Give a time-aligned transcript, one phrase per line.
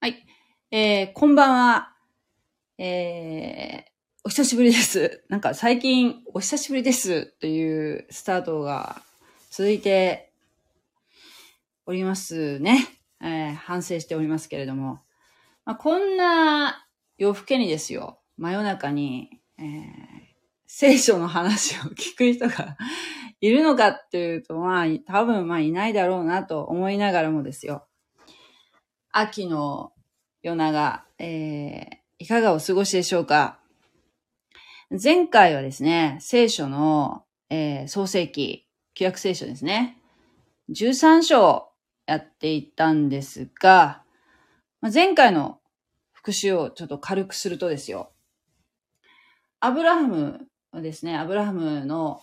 [0.00, 0.24] はい。
[0.70, 1.92] えー、こんばんは。
[2.78, 3.90] えー、
[4.22, 5.24] お久しぶりです。
[5.28, 9.02] なんか最近、お久しぶりですというスタートが
[9.50, 10.30] 続いて
[11.84, 12.86] おりますね。
[13.20, 15.00] えー反省しておりますけれども。
[15.64, 16.86] まあ、こんな
[17.16, 18.20] 夜更けにですよ。
[18.36, 20.28] 真夜中に、えー
[20.68, 22.76] 聖書の話を聞く人が
[23.40, 27.87] いるのかっていうと、まあ、多分まあいないだろうなと思いながらもですよ。
[29.20, 29.92] 秋の
[30.42, 33.58] 夜長、えー、いかがお過ごしでしょうか？
[34.90, 39.98] 前回はですね、聖書の、えー創世記、旧約聖書ですね。
[40.70, 41.68] 13章
[42.06, 44.04] やっていったんですが、
[44.80, 45.58] まあ前回の
[46.12, 48.12] 復習をちょっと軽くするとですよ。
[49.58, 52.20] アブラハムはですね、アブラハムの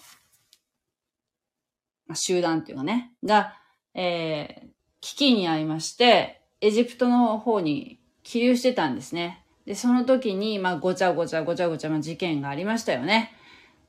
[2.14, 3.54] 集団っていうかね、が、
[3.94, 4.68] えー
[5.02, 9.44] 危機に遭いまして、エジプトの方に起立してたんですね。
[9.68, 13.34] で、その時に、まあ、ごちゃごちゃごちゃごちゃ、まあ、事件がありましたよね。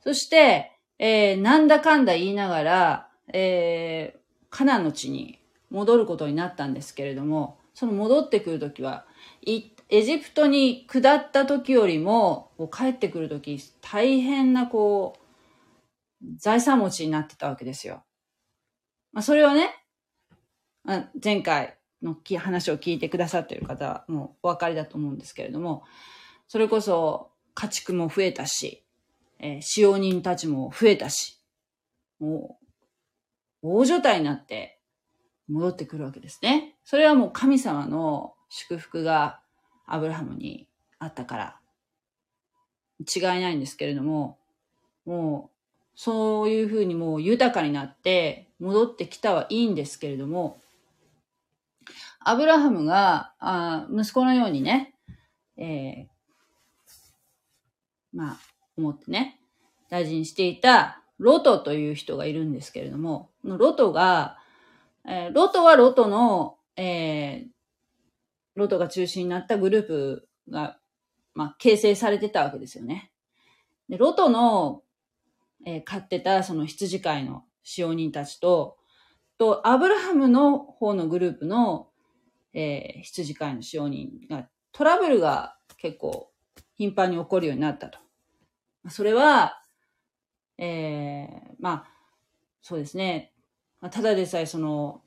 [0.03, 4.19] そして、えーなんだかんだ言いながら、えー
[4.51, 5.39] カナンの地に
[5.71, 9.07] 戻ることになったんですけれども、その戻ってくる時は、
[9.41, 18.03] いエジプトに下った時よりも、こう帰ってくる時、大変な、こう、財産持ちになってたわけですよ。
[19.13, 19.73] まあ、それはね、
[21.23, 25.83] 前回のき話を聞いてくださっている方もうお分かりだと思うんですけれども、
[26.47, 28.83] それこそ家畜も増えたし、
[29.39, 31.39] えー使用人たちも増えたし、
[32.19, 32.57] も
[33.63, 34.79] う大所帯になって
[35.49, 36.75] 戻ってくるわけですね。
[36.83, 39.39] それはもう神様の祝福が
[39.85, 40.67] アブラハムに
[40.99, 41.59] あったから、
[42.99, 44.37] 違いないんですけれども、
[45.05, 45.57] もう
[45.95, 50.59] そういうふうにもう豊かになって戻ってきたはいいんですけれども、
[52.19, 54.93] アブラハムが、あ息子のようにね、
[55.57, 56.17] えー
[58.13, 58.37] まあ、
[58.77, 59.39] 思ってね、
[59.89, 64.37] 大事にしていたロトという人がいるんですけれども、ロトが、
[65.05, 67.47] えーロトはロトの、えー
[68.55, 70.79] ロトが中心になったグループが、
[71.35, 73.11] まあ、形成されてたわけですよね。
[73.87, 74.81] で、ロトの、
[75.65, 78.77] えー飼ってたその羊飼いの使用人たちと、
[79.37, 81.89] と、アブラハムの方のグループの、
[82.53, 86.31] えー羊飼いの使用人が、トラブルが結構
[86.75, 87.99] 頻繁に起こるようになったと。
[88.89, 89.61] それは、
[90.57, 91.91] えーまあ、
[92.61, 93.33] そうですね。
[93.91, 95.01] ただでさえその、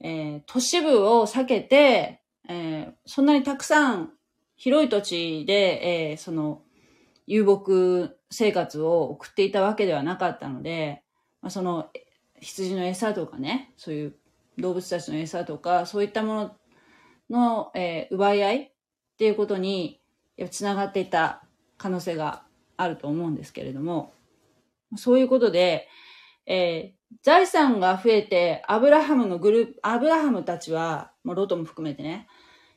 [0.00, 4.12] えー都市部を避けて、えーそんなにたくさん
[4.56, 6.62] 広い土地で、えーその、
[7.26, 11.02] 遊牧生活を送っていたわけではなかったので、
[11.40, 11.88] まあ、その、
[12.42, 14.14] 羊の餌とかね、そういう
[14.58, 16.56] 動物たちの餌とか、そういったもの
[17.30, 18.70] の、えー奪い合いっ
[19.16, 20.00] ていうことに、
[20.36, 21.44] やっぱつながっていた
[21.78, 22.42] 可能性が
[22.76, 24.12] あると思うんですけれども、
[24.96, 25.88] そういうことで、
[26.46, 32.26] えー財産が増えて、アブラハムのグループ、アブラハムたちは、もうロトも含めてね、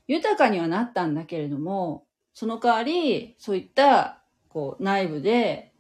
[0.08, 5.74] 豊かにはなったんだけれども、その代わり、そういった、こう、内部で、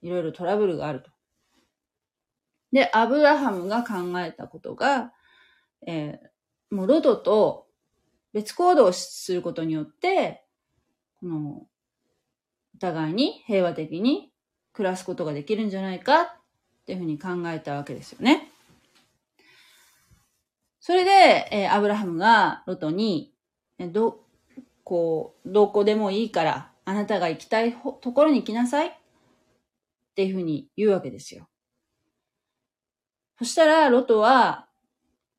[0.00, 1.10] いろいろトラブルがあると。
[2.72, 5.12] で、アブラハムが考えたことが、
[5.86, 6.28] えー
[6.70, 7.66] もうロトと
[8.34, 10.44] 別行動をすることによって、
[11.18, 11.66] この、
[12.74, 14.30] お互いに平和的に
[14.74, 16.28] 暮らすことができるんじゃないかっ
[16.86, 18.50] ていうふうに考えたわけですよね。
[20.78, 23.32] それで、えーアブラハムがロトに、
[23.78, 24.20] えーど、
[24.84, 28.92] こう、どこでもいいから、あなたが行きたいところに行きなさいっ
[30.14, 31.48] ていうふうに言うわけですよ。
[33.38, 34.66] そしたら、ロトは、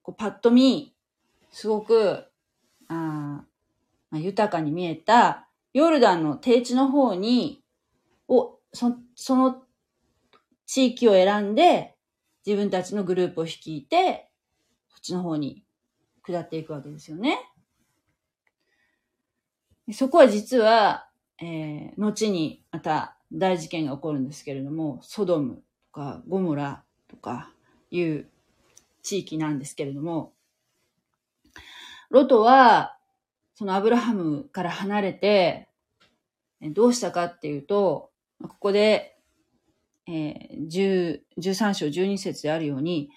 [0.03, 0.95] こうパッと見、
[1.51, 2.23] すごく、
[2.87, 3.43] あ
[4.09, 7.61] まあ、豊かに見えた、ヨルダンの低地の方に、
[8.29, 9.63] を、そその
[10.65, 11.95] 地域を選んで、
[12.45, 14.29] 自分たちのグループを率いて、
[14.89, 15.63] そっちの方に
[16.23, 17.37] 下っていくわけですよね。
[19.91, 21.09] そこは実は、
[21.41, 27.51] えー、後にまた大事件が起こるんですけれども、ソドムとかゴモラとか
[27.91, 28.29] いう
[29.03, 30.33] 地域なんですけれども、
[32.09, 32.97] ロトは、
[33.55, 35.69] そのアブラハムから離れて、
[36.61, 39.17] どうしたかっていうと、ここで、
[40.07, 43.11] えー、10 13章12節であるように、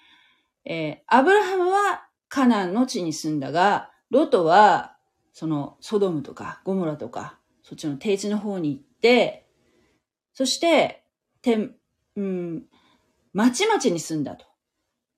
[0.65, 4.97] えーアブラハムはカナンの地に住んだが、ロトは、
[5.33, 9.47] そのソドムとかゴモラとか、そっちの低地の方に行って、
[10.33, 11.03] そして、
[11.41, 11.75] てん、
[12.15, 12.63] うん、
[13.33, 14.45] 町々に住んだと。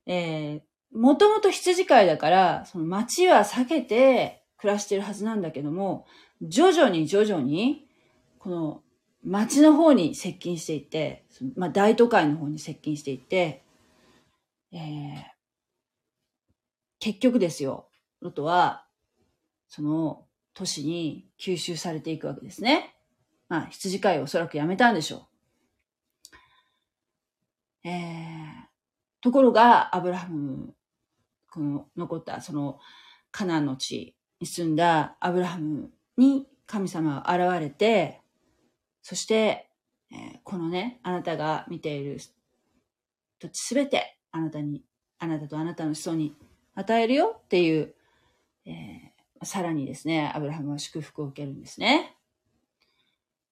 [0.06, 6.06] えーもともと羊飼いだから、その町は避けて暮らしてるはずなんだけども、
[6.42, 7.86] 徐々に徐々に、
[8.40, 8.82] この
[9.22, 11.26] 町の方に接近していって、
[11.58, 13.64] まあ大都会の方に接近していって、
[14.72, 15.36] えー
[17.00, 17.88] 結局ですよ、
[18.22, 18.88] ロトは、
[19.68, 20.26] その
[20.56, 22.96] 都市に吸収されていくわけですね。
[23.48, 25.28] まあ、羊飼いをおそらくやめたんでしょ
[27.84, 27.88] う。
[27.88, 28.65] えー
[29.26, 30.76] ところが、アブラハム、
[31.50, 32.78] この残ったその
[33.32, 38.22] カナンの地に住んだアブラハムに神様が現れて、
[39.02, 39.68] そして、
[40.12, 42.20] えこのね、あなたが見ている
[43.40, 44.84] 土地すべてあなたに、
[45.18, 46.36] あなたとあなたの子孫に
[46.76, 47.96] 与えるよっていう、
[48.68, 52.16] えーさらにですね、アブラハムは祝福を受けるんですね。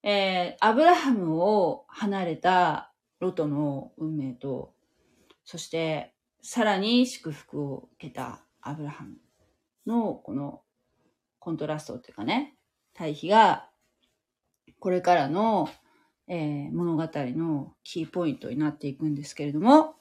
[0.04, 4.76] えーアブラハムを離れたロトの運命と、
[5.46, 9.18] そして、さらに祝福を受けたアブラハム
[9.86, 10.62] のこの
[11.40, 12.56] コントラストっていうかね、
[12.94, 13.70] 対比が、
[14.80, 15.70] これからの、
[16.28, 19.96] えー物語のキーポイントになっていくんですけれども、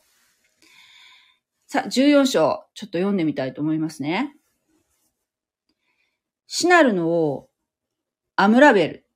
[1.66, 4.36] さあ、14章、ちょっと読んでみたいと思いますね。
[6.46, 7.48] シナルの王、
[8.36, 9.06] アムラベル。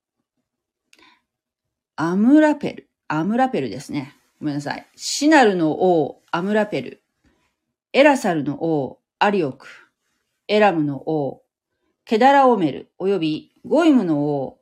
[1.97, 2.91] アムラペル。
[3.09, 4.16] アムラペルですね。
[4.41, 4.87] ごめんなさい。
[4.97, 7.03] シナルの王、アムラペル。
[7.93, 9.67] エラサルの王、アリオク。
[10.49, 11.43] エラムの王、
[12.05, 14.61] ケダラオメル、およびゴイムの王、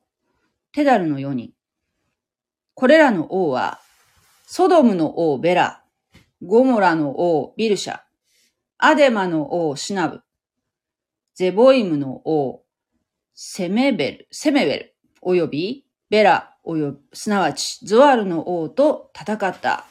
[0.72, 1.52] テダルの4人。
[2.72, 3.80] これらの王は、
[4.46, 5.84] ソドムの王、ベラ、
[6.42, 8.00] ゴモラの王、ビルシャ、
[8.78, 10.22] アデマの王、シナブ、
[11.34, 12.64] ゼボイムの王、
[13.34, 16.53] セメベル、セメベル、およびベラ、
[17.12, 19.86] すなわちゾアルの王と戦った。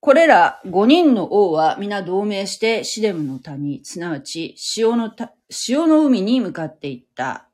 [0.00, 5.10] これら5人の王は皆同盟してシデムの谷、すなわち潮の
[5.48, 7.48] 潮の海に向かっていった。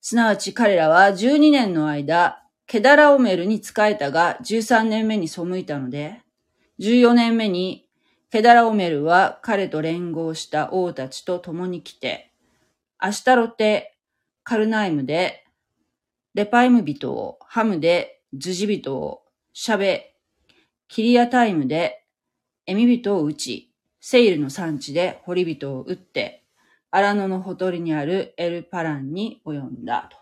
[0.00, 6.22] すなわち彼らは12年の間、ケダラオメルに仕えたが13年目に背いたので、
[6.80, 7.86] 14年目に
[8.30, 12.32] ケダラオメルは彼と連合した王たちと共に来て、
[12.96, 13.96] アシュタロテ、
[14.42, 15.44] カルナイムで、
[16.34, 19.22] レパイム人を、ハムで、ズジ人を、
[19.52, 20.14] シャベ、
[20.86, 22.04] キリアタイムで、
[22.66, 26.44] エミ人を撃ち、セイルの産地で堀人を撃って、
[26.92, 30.16] アラノのほとりにあるエルパランに及んだと。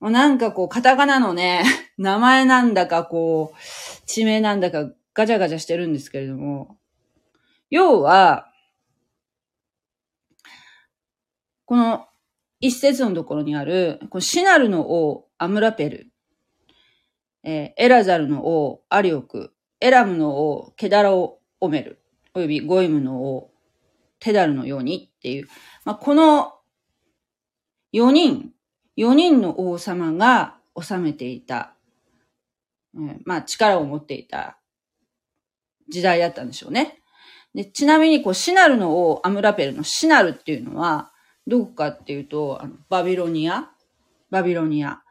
[0.00, 1.64] もうなんかこう、カタカナのね、
[1.96, 6.76] 名前なんだかこう、地名なんだかガチャガチャしてるんですけれども、
[7.70, 8.50] 要は、
[11.64, 12.06] この
[12.64, 16.06] 一節のところにある、このシナルの王、アムラペル、
[17.42, 22.00] えーエラザルの王、アリオク、エラムの王、ケダラオオメル、
[22.32, 23.50] およびゴイムの王、
[24.18, 25.48] テダルのようにっていう、
[25.84, 26.54] まあ、この
[27.92, 28.52] 4人、
[28.96, 31.74] 4人の王様が治めていた、
[32.94, 34.58] うんまあ力を持っていた
[35.90, 37.02] 時代だったんでしょうね。
[37.54, 41.10] でちなみにこうシナルの王、アムラペルのシナルっていうのは、
[41.46, 43.70] どこかっていうと、あのバビロニア
[44.30, 45.02] バビロニア。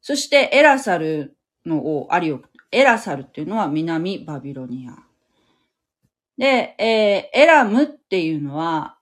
[0.00, 2.40] そしてエラサルの王、アリオ。
[2.70, 4.96] エラサルっていうのは南バビロニア。
[6.36, 8.98] で、えーエラムっていうのは、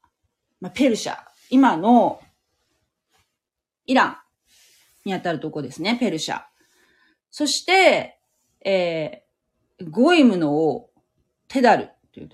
[0.61, 1.19] まあ、ペルシャ。
[1.51, 2.21] 今の
[3.87, 4.17] イラン
[5.05, 6.43] にあたるとこですね、ペルシャ。
[7.31, 8.19] そして、
[8.65, 9.25] えー
[9.91, 10.91] ゴイムの王、
[11.49, 12.29] テダルっていう、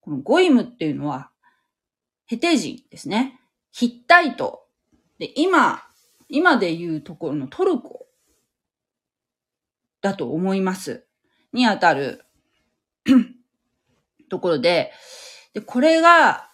[0.00, 1.30] このゴイムっていうのは、
[2.24, 3.41] ヘテ人ですね。
[3.72, 4.66] ヒッタイト。
[5.18, 5.82] で、今、
[6.28, 8.06] 今で言うところのトルコ。
[10.02, 11.06] だと思います。
[11.52, 12.24] にあたる。
[14.28, 14.92] ところで、
[15.54, 16.48] で、これが、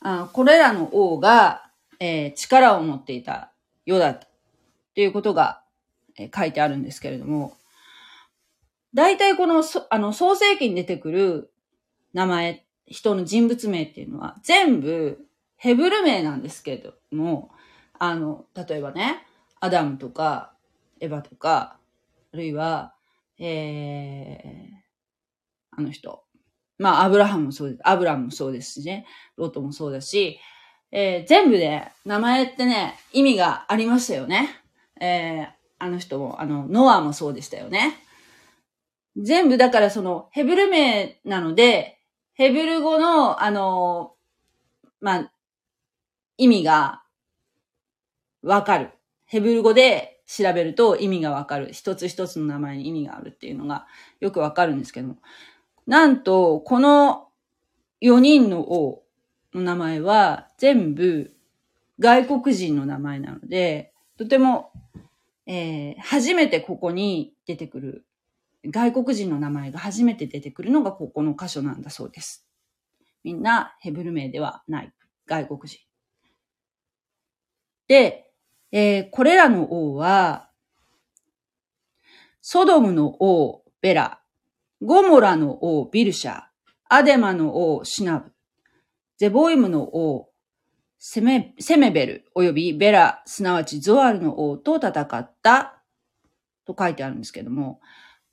[0.00, 3.52] あこれらの王が、えー力を持っていた
[3.86, 4.18] 世だっ
[4.94, 5.62] ていうことが、
[6.18, 7.56] えー書いてあるんですけれども、
[8.94, 11.52] 大体この、あの、創世記に出てくる
[12.12, 15.24] 名前、人の人物名っていうのは全部
[15.62, 17.52] ヘブル名なんですけれども、
[17.96, 19.24] あの、例えばね、
[19.60, 20.54] アダムとか、
[20.98, 21.78] エヴァとか、
[22.34, 22.96] あるいは、
[23.38, 26.24] えー、あの人。
[26.78, 27.80] まあ、アブラハムもそうです。
[27.84, 29.06] アブラムもそうですしね。
[29.36, 30.40] ロトもそうだし、
[30.90, 34.48] えー、全部で、名前ってね、意味がありましたよね。
[35.00, 35.46] えー、
[35.78, 38.02] あの人も、あの、ノアもそうでしたよね。
[39.16, 42.00] 全部だからその、ヘブル名なので、
[42.34, 44.16] ヘブル語の、あの、
[45.00, 45.31] まあ、
[46.36, 47.02] 意味が
[48.42, 48.90] わかる。
[49.26, 51.72] ヘブル語で調べると意味がわかる。
[51.72, 53.86] 一つ一つの名前に意味があるっていうのが
[54.20, 55.16] よくわかるんですけども。
[55.86, 57.28] なんと、この
[58.00, 59.04] 4人の王
[59.54, 61.32] の名前は全部
[61.98, 64.72] 外国人の名前なので、とても、
[65.46, 68.04] えー、初めてここに出てくる、
[68.64, 72.46] 外国人の名前が初めて出てくるのがここの箇所なんだそうです。
[73.24, 74.92] みんなヘブル名ではない。
[75.26, 75.80] 外国人。
[77.92, 78.30] で、
[78.70, 80.48] えー、これらの王は、
[82.40, 84.18] ソドムの王、ベラ、
[84.80, 86.44] ゴモラの王、ビルシャ、
[86.88, 88.32] アデマの王、シナブ、
[89.18, 90.30] ゼボイムの王、
[90.98, 95.82] セメ、セメベル、及びベラ、すなわちゾアルの王と戦った。
[96.64, 97.78] と書いてあるんですけども、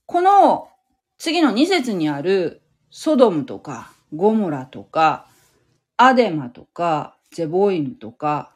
[0.06, 0.70] この
[1.18, 2.62] 次の2節にある
[2.92, 5.28] ソドムとかゴモラとか
[5.98, 8.56] アデマとかゼボイムとか、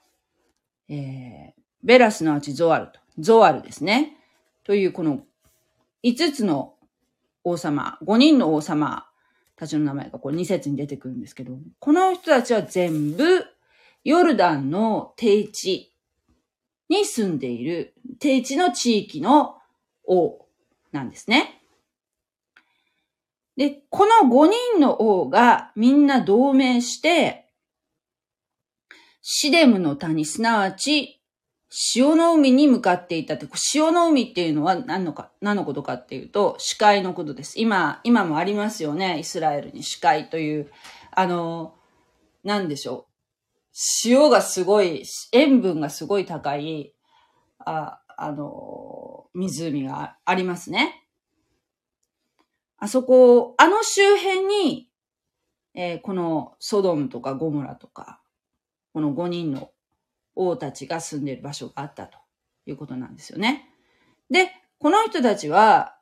[0.93, 4.17] えー、ベラすなわちゾアルと、ゾアルですね。
[4.63, 5.23] というこの
[6.03, 6.75] 5つの
[7.43, 9.07] 王様、5人の王様
[9.55, 13.45] たちの名前がこれ2節に出てくるんですけど、この人たちは全部
[14.03, 15.95] ヨルダンの低地
[16.89, 19.57] に住んでいる低地の地域の
[20.05, 20.45] 王
[20.91, 21.61] なんですね。
[23.57, 27.42] で、この5人の王がみんな同盟して、
[29.23, 31.21] シデムの谷、すなわち
[31.69, 37.59] 潮の海に向かっていたって、潮の海っていうのは何のか、何のことかっていうと、視界のことです。
[37.59, 39.17] 今、今もありますよね。
[39.19, 40.71] イスラエルに視界という、
[41.11, 41.73] あの、
[42.43, 43.13] なんでしょう。
[44.05, 46.93] 塩がすごい、塩分がすごい高い、
[47.57, 51.07] あ、あの、湖がありますね。
[52.77, 54.89] あそこ、あの周辺に、
[55.73, 58.21] えー、このソドムとかゴムラとか、
[58.93, 59.71] この5人の
[60.35, 62.17] 王たちが住んでいる場所があったと
[62.65, 63.69] いうことなんですよね。
[64.29, 65.97] で、この人たちは、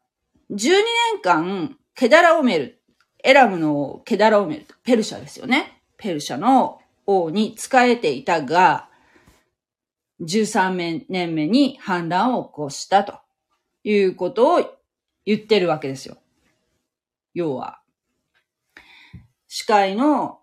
[0.51, 2.81] 12年間、ケダラオメル、
[3.23, 5.81] エラムのケダラオメル、ペルシャですよね。
[5.97, 8.89] ペルシャの王に仕えていたが、
[10.21, 13.19] 13年目に反乱を起こしたと
[13.83, 14.77] いうことを
[15.25, 16.17] 言ってるわけですよ。
[17.33, 17.81] 要は、
[19.47, 20.40] 司会の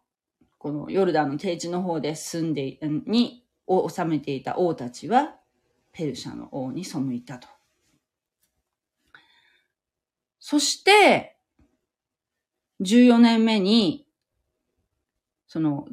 [0.59, 5.37] このヨルダンの低地の方で住んで、にを治めていた王たちは、
[5.93, 7.49] ペルシャの王に背いたと。
[10.41, 11.37] そして、
[12.81, 14.07] 14年目に、
[15.47, 15.87] その、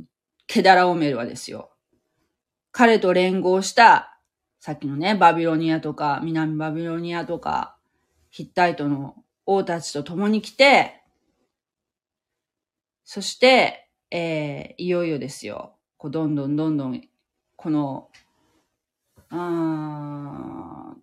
[0.47, 1.71] ケダラオメルはですよ。
[2.71, 4.19] 彼と連合した、
[4.59, 7.77] さっきのね、バビロニアとか、南バビロニアとか、
[8.31, 11.03] ヒッタイトの王たちと共に来て、
[13.03, 15.75] そして、えー、いよいよですよ。
[15.97, 17.01] こうどんどんどんどん
[17.55, 18.09] この、
[19.29, 20.95] あ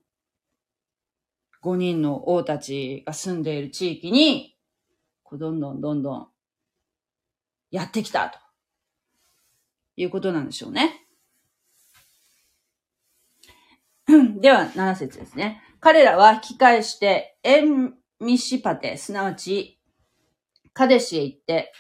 [1.62, 4.56] 5人の王たちが住んでいる地域に、
[5.23, 6.28] こうどんどんどんどん
[7.71, 8.38] やってきたと
[9.97, 11.06] いうことなんでしょうね。
[14.40, 15.62] では、7節ですね。
[15.80, 19.80] 彼らは引き返して、エンミシパテ、すなわち、
[20.73, 21.73] カデシへ行って、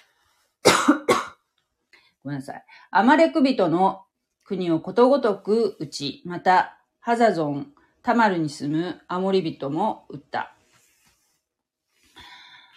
[2.24, 2.64] ごめんなさい。
[2.90, 4.04] アマレク人の
[4.44, 10.54] 国をことごとく打ち、また、ハザゾン、タマルに住むアモリ人も撃った。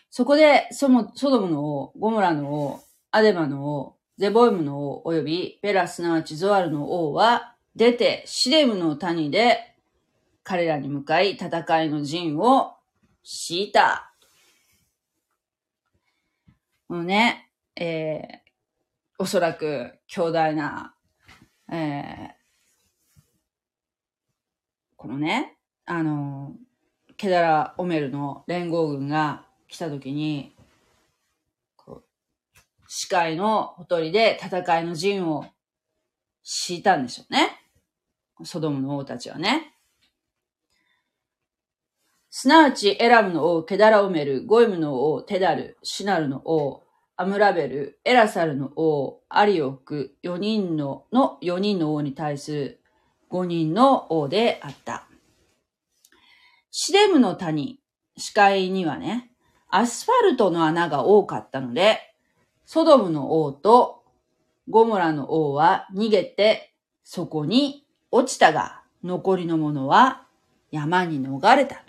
[0.09, 9.75] そこで、ソモ、ソドムの王、ゴモラの王、アデマの王、ゼボイムの王、及びベラすなわちゾアルの王は、出てシレムの谷で
[10.43, 12.75] 彼らに向かい戦いの陣を
[13.23, 14.13] 敷いた。
[16.87, 18.44] もうね、えー、
[19.17, 20.95] おそらく強大な
[21.71, 22.31] えー、
[24.97, 26.53] このね、あの、
[27.17, 30.53] ケダラ・オメルの連合軍が来た時に、
[31.75, 32.03] こう、
[32.87, 35.45] 視界のほとりで戦いの陣を
[36.43, 37.49] 敷いたんでしょうね。
[38.43, 39.73] ソドムの王たちはね。
[42.29, 46.84] すなわち、エラムの王、ケダラオメル、ゴイムの王、テダル、シナルの王、
[47.17, 52.81] アムラベル、エラサルの王、アリオク、4人の、の4人の王に対する
[53.31, 55.07] 5人の王であった。
[56.71, 57.79] シレムの谷、
[58.17, 59.31] 視界にはね、
[59.69, 61.99] アスファルトの穴が多かったので、
[62.65, 64.03] ソドムの王と
[64.69, 70.27] ゴモラの王は逃げてそこに落ちたが、残りの者は
[70.69, 71.85] 山に逃れた。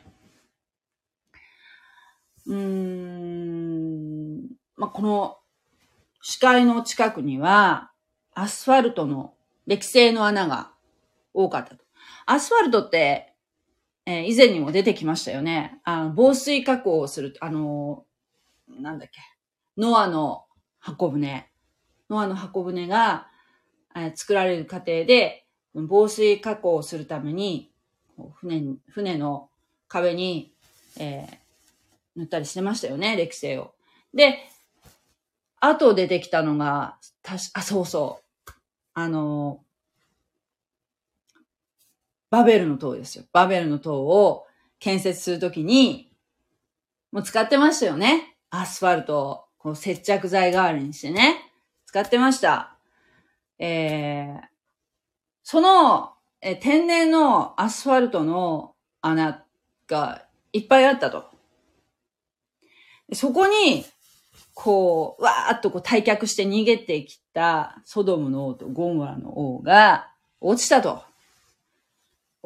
[2.46, 3.65] うーん、
[4.76, 5.38] まあ、この
[6.22, 7.90] 視界の近くには、
[8.34, 9.34] アスファルトの
[9.66, 10.72] 歴製の穴が
[11.32, 11.84] 多かったと。
[12.26, 13.34] アスファルトって、
[14.04, 15.80] えー、以前にも出てきましたよね。
[15.84, 19.20] あの防水加工をする、あのー、なんだっけ。
[19.76, 20.44] ノアの
[20.78, 21.46] 箱舟。
[22.10, 23.28] ノアの箱舟が、
[23.94, 27.72] えー作られる過程で、防水加工をするために、
[28.34, 29.48] 船、船の
[29.88, 30.52] 壁に、
[30.98, 31.36] えー
[32.16, 33.74] 塗ったりしてましたよね、歴星を。
[34.14, 34.38] で、
[35.68, 38.52] 後出てきたのが、たし、あ、そうそう。
[38.94, 39.60] あの、
[42.30, 43.24] バベルの塔ですよ。
[43.32, 44.46] バベルの塔を
[44.78, 46.10] 建設するときに、
[47.12, 48.36] もう使ってましたよね。
[48.50, 51.50] アスファルトを、こう接着剤代わりにしてね。
[51.86, 52.76] 使ってました。
[53.58, 54.40] えー、
[55.42, 59.44] その、え天然のアスファルトの穴
[59.88, 61.30] がいっぱいあったと。
[63.12, 63.84] そこに、
[64.58, 70.08] こう、わーっとこう退却して逃げてきたソドムの王とゴンゴラの王が
[70.40, 71.04] 落ちたと。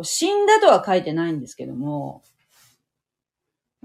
[0.02, 2.24] 死んだとは書いてないんですけども、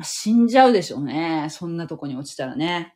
[0.02, 1.50] 死んじゃうでしょうね。
[1.52, 2.96] そんなとこに落ちたらね。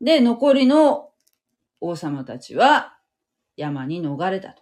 [0.00, 1.10] で、残りの
[1.80, 2.98] 王様たちは
[3.56, 4.61] 山に逃れたと。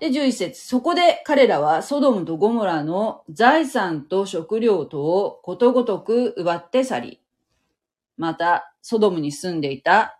[0.00, 7.20] で、11節そこで彼らはソドムとゴモラの財産と食料とをことごとく奪って去り、
[8.16, 10.18] また、ソドムに住んでいた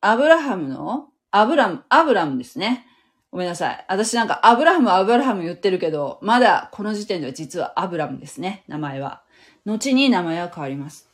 [0.00, 2.86] アブラハムの、アブラム、アブラムですね。
[3.30, 3.84] ごめんなさい。
[3.88, 8.64] 私なんかアブラハム、アブラハム言ってるけど、まだこの時点では実はアブラムですね。
[8.68, 9.22] 名前は。
[9.66, 11.10] 後に名前は変わります。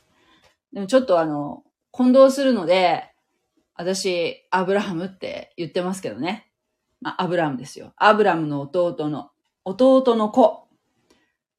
[0.71, 3.11] でもちょっとあの、混同するので、
[3.75, 6.47] 私、アブラハムって言ってますけどね。
[7.01, 7.93] まあ、アブラムですよ。
[7.97, 9.31] アブラムの弟の、
[9.65, 10.67] 弟の子。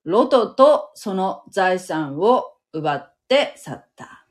[0.04, 4.26] ロトとその財産を奪って去った。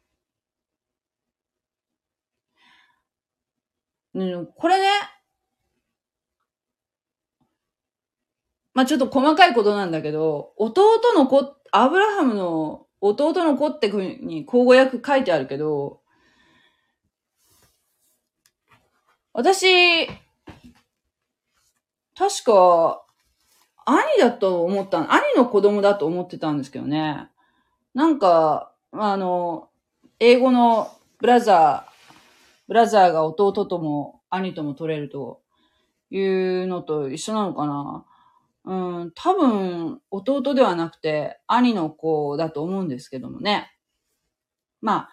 [4.16, 4.88] うん、これね、
[8.74, 16.02] まあちょっと細かいことなんだけど、弟の子、アブラハムの弟の子ってふうに口語訳書いてあるけど、
[19.34, 20.08] 私、
[22.18, 23.06] 確か、
[23.86, 27.30] 兄だと思った、兄の子供だと思ってたんですけどね。
[27.94, 29.70] なんか、あの、
[30.20, 32.14] 英語のブラザー、
[32.68, 35.42] ブラザーが弟とも兄とも取れると
[36.10, 38.06] いうのと一緒なのかな。
[38.66, 43.72] うん、多分、弟ではなくて、兄の子だと思うんですけどもね。
[44.82, 45.10] ま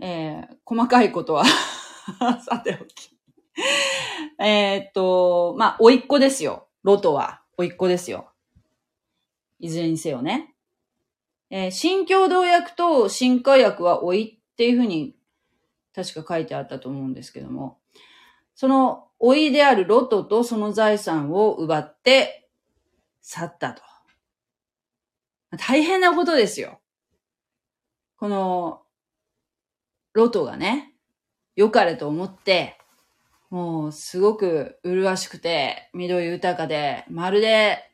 [0.00, 1.44] あ、えー、細かいことは
[2.44, 3.15] さておき。
[4.38, 6.68] えっと、まあ、甥っ子ですよ。
[6.82, 7.42] ロトは。
[7.56, 8.30] 甥っ子ですよ。
[9.58, 10.54] いずれにせよね。
[11.48, 15.16] えー新共同訳と新化訳は甥っていうふうに
[15.94, 17.78] 確か書いてあったと思うんですけども、
[18.54, 22.48] その甥であるロトとその財産を奪って
[23.22, 23.82] 去ったと。
[25.58, 26.80] 大変なことですよ。
[28.18, 28.82] この、
[30.12, 30.94] ロトがね、
[31.54, 32.78] 良かれと思って、
[33.50, 37.90] もうすごく麗しくて緑豊かで、まるで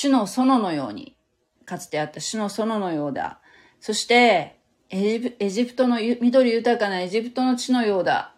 [0.00, 1.16] 種の園のように、
[1.64, 3.40] かつてあった種の園のようだ。
[3.80, 8.34] そしてエジプ、エジプトの緑豊かなエジプトの地のようだ。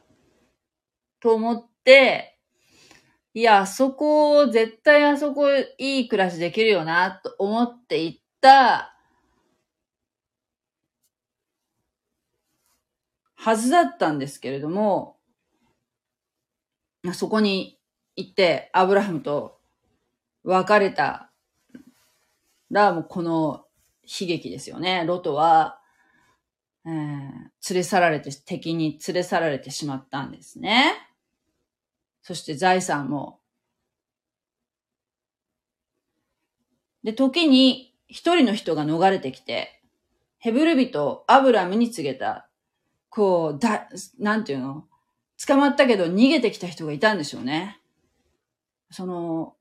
[1.20, 2.38] と思って、
[3.34, 8.94] いや、あそこ、絶対あそこいい暮らしできるよな、と思って行った、
[13.36, 15.17] はずだったんですけれども、
[17.14, 17.78] そこに
[18.16, 19.58] 行って、アブラハムと
[20.44, 21.30] 別れた
[22.70, 23.66] ら、もうこの
[24.02, 25.04] 悲劇ですよね。
[25.06, 25.80] ロトは、
[26.84, 30.94] えー連れ去られて、敵に連れ去られてしまったんですね。
[32.22, 33.40] そして財産も。
[37.02, 39.82] で、時に一人の人が逃れてきて、
[40.38, 42.48] ヘブル人アブラムに告げた。
[43.10, 44.87] こう、だ、なんていうの？
[45.46, 47.80] 捕まったけど逃げてきた人がいたんでしょうね。
[48.90, 49.56] その、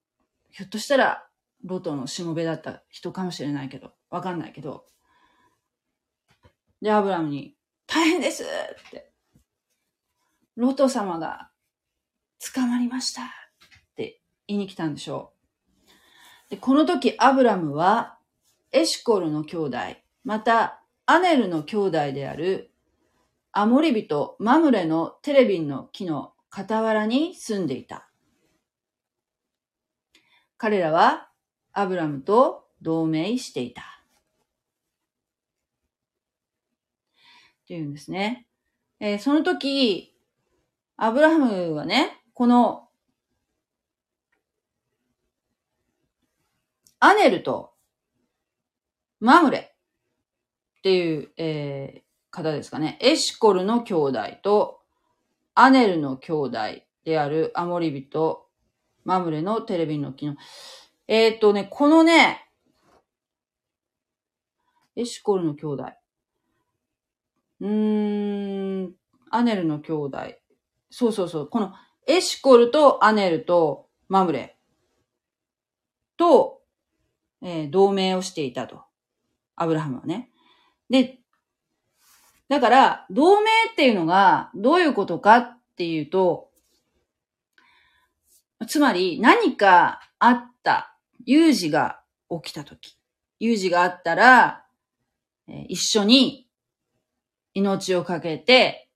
[0.50, 1.28] ひょっとしたら、
[1.64, 4.86] ロトのしもべだった人かもしれないけど、わかんないけど。
[6.82, 9.12] で、アブラムに、大変ですって。
[10.56, 11.52] ロト様が
[12.54, 13.26] 捕まりましたっ
[13.96, 15.34] て言いに来たんでしょ
[16.48, 16.52] う。
[16.52, 18.18] で、この時アブラムは、
[18.72, 19.78] エシコルの兄弟、
[20.24, 22.74] また、アネルの兄弟である
[23.60, 28.08] アモリ人マムレのテレビンの木の傍らに住んでいた。
[30.58, 31.32] 彼らは
[31.74, 33.82] アブラムと同盟していた。
[33.82, 33.86] っ
[37.68, 38.46] ていうんですね。
[39.00, 40.14] えーその時、
[40.96, 42.90] アブラハムはね、この
[47.00, 47.74] アネルと
[49.20, 49.58] マムレ
[50.78, 52.98] っていう、えー方ですかね。
[53.02, 54.82] エシコルの兄弟と、
[55.56, 56.58] アネルの兄弟
[57.04, 58.48] であるアモリビと、
[59.04, 60.36] マムレのテレビの木の。
[61.08, 62.50] えーっとね、このね、
[64.96, 65.84] エシコルの兄弟。
[67.62, 68.94] うーん、
[69.30, 70.18] アネルの兄弟。
[70.90, 71.48] そうそうそう。
[71.48, 71.74] この
[72.08, 74.58] エシコルとアネルとマムレ
[76.18, 76.62] と、
[77.42, 78.84] えー同盟をしていたと。
[79.56, 80.32] アブラハムはね。
[80.90, 81.20] で、
[82.50, 86.50] だから、同盟っていうのがどういうことかっていうと、
[88.68, 92.98] つまり何かあった、有事が起きたとき、
[93.40, 94.66] 有事があったら、
[95.68, 96.48] 一緒に
[97.54, 98.90] 命をかけて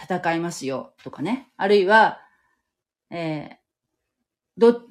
[0.00, 1.50] 戦いますよとかね。
[1.56, 2.20] あるいは、
[3.10, 3.62] えー
[4.58, 4.82] ど、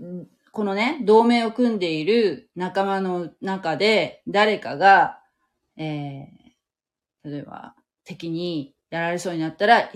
[0.52, 5.20] このね、同盟を組んでいる仲間の中で誰かが、
[5.78, 6.41] えー
[7.24, 9.90] 例えば敵にやられそうになったら、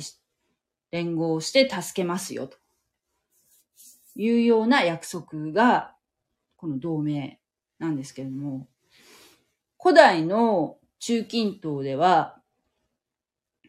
[0.91, 2.57] 連合して助けますよと
[4.15, 5.95] いうような約束が、
[6.55, 7.39] この同盟
[7.79, 8.67] なんですけれども、
[9.81, 12.39] 古代の中近東では、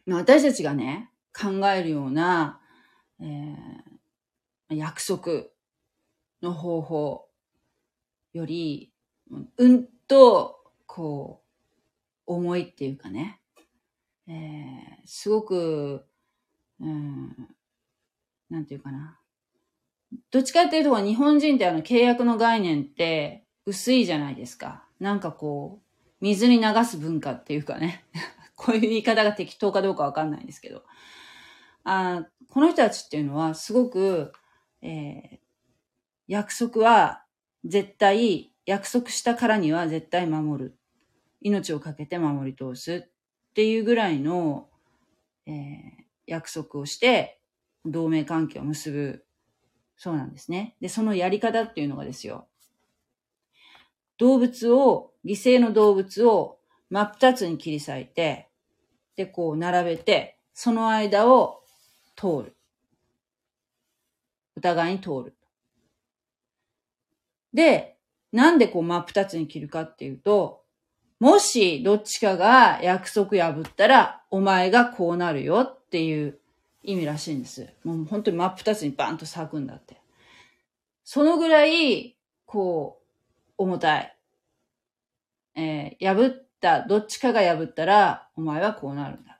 [0.07, 2.61] 私たちがね、考えるような、
[3.19, 3.97] えー
[4.69, 5.45] 約束
[6.41, 7.29] の方法
[8.33, 8.91] より、
[9.57, 11.41] うんと、こ
[12.27, 13.36] う、重いっていうかね、
[14.27, 16.05] えーすごく、
[16.81, 17.33] うん、
[18.49, 19.19] なんていうかな。
[20.31, 24.85] どっちかっていうと、日本人ってあの契約の概念って薄いじゃないですか。
[24.99, 28.05] なんかこう、水に流す文化っていうかね。
[28.55, 30.83] こういう言い方が適当かどうかわかんないんですけど。
[31.83, 34.33] あこの人たちっていうのはすごく、
[34.81, 35.47] えー
[36.27, 37.23] 約束は
[37.63, 40.77] 絶対、約束したからには絶対守る。
[41.39, 43.09] 命をかけて守り通す
[43.57, 44.67] っていうぐらいの、
[45.47, 45.53] えー
[46.27, 47.39] 約束をして、
[47.85, 49.25] 同盟関係を結ぶ。
[49.95, 50.75] そうなんですね。
[50.81, 52.47] で、そのやり方っていうのがですよ。
[54.17, 58.49] 動物を、犠牲の動物を真っ二つに切り裂いて、
[59.15, 61.63] で、こう並べて、その間を
[62.15, 62.57] 通る。
[64.57, 65.35] お互いに通る。
[67.53, 67.97] で、
[68.33, 70.66] なんでこう真っ二つに切るかっていうと、
[71.19, 76.39] もしどっちかが約束破ったら、お前がこうなるよっていう
[76.83, 77.69] 意味らしいんです。
[77.83, 79.99] もう本当に真っ二つにバンと咲くんだって。
[81.03, 84.17] そのぐらい、こう、重たい。
[85.55, 89.39] えー破った、どっちかが破ったら、お前はこうなるんだ。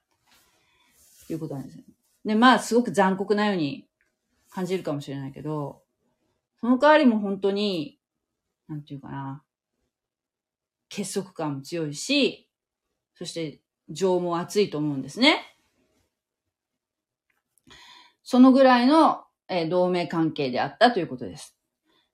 [1.29, 1.83] いうことなんですよ。
[2.25, 3.87] で、まあ、すごく残酷なように
[4.49, 5.81] 感じるかもしれないけど、
[6.59, 7.99] その代わりも本当に、
[8.67, 9.43] なんていうかな、
[10.89, 12.49] 結束感も強いし、
[13.15, 15.57] そして情も熱いと思うんですね。
[18.23, 21.57] そのぐらいの、えー同盟関係であったということです。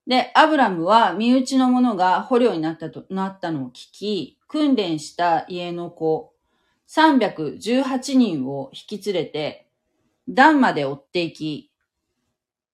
[0.05, 6.33] で、アブラムは身内の者が捕虜になったと、なったのを聞き、訓練した家の子、
[6.89, 9.67] 318人を引き連れて、
[10.29, 11.71] ダンまで追っていき、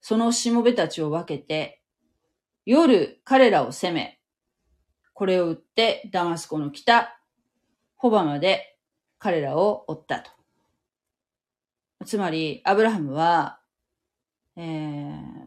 [0.01, 1.81] そのしもべたちを分けて、
[2.65, 4.18] 夜彼らを攻め、
[5.19, 7.13] これを撃ってダマスコの北、
[7.97, 8.77] ホバまで
[9.17, 10.31] 彼らを追ったと。
[12.05, 13.59] つまり、アブラハムは、
[14.55, 15.45] えー、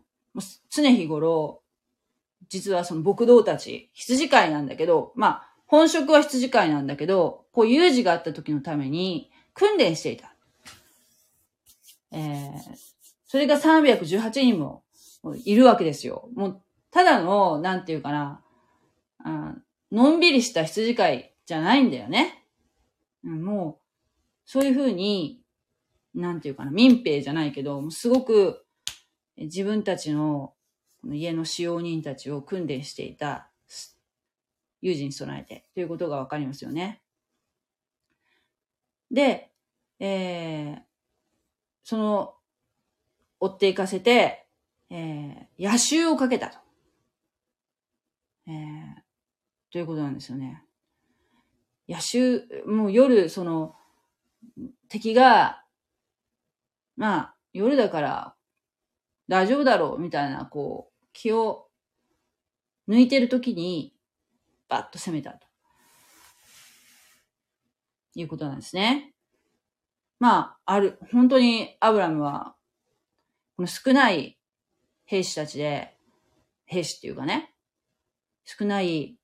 [0.69, 1.63] 常日頃、
[2.51, 10.35] 実はその牧道たち、羊飼いなんだけど、まあ、本職は羊飼いなんだけど、こう有事があった時のために訓練していた。
[12.11, 12.59] えー、
[13.27, 14.83] それが318人も
[15.47, 16.29] いるわけですよ。
[16.35, 18.43] もう、ただの、なんていうかな、
[19.25, 19.55] あ
[19.91, 22.45] のんびりした羊飼いじゃないんだよね。
[23.23, 23.83] もう、
[24.45, 25.41] そういうふうに、
[26.15, 28.65] なんていうかな、民兵じゃないけど、すごく
[29.37, 30.55] 自分たちの
[31.03, 33.51] この家の使用人たちを訓練していた
[34.81, 37.03] 有事に備えてということがわかりますよね。
[39.11, 39.51] で、
[39.99, 40.83] えー
[41.85, 42.35] その、
[43.41, 44.47] 追っていかせて、
[44.91, 46.59] えー野襲をかけたと。
[48.47, 49.02] えー
[49.73, 50.63] ということなんですよね。
[51.89, 53.75] 野襲、もう夜、その、
[54.89, 55.65] 敵が、
[56.97, 58.35] まあ、夜だから
[59.29, 61.69] 大丈夫だろうみたいな、こう、気を
[62.89, 63.95] 抜いてる時に、
[64.69, 65.47] バッと攻めたと。
[68.15, 69.15] いうことなんですね。
[70.19, 72.57] まあ、ある、本当にアブラムは、
[73.57, 74.39] この少ない
[75.07, 75.97] 兵士たちで、
[76.67, 77.55] 兵士っていうかね、
[78.45, 79.17] 少ない、